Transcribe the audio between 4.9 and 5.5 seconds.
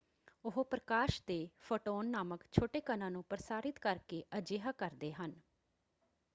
ਹਨ।